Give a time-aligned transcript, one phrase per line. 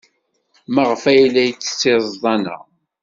[0.73, 2.57] Maɣef ay la yettett iẓẓan-a?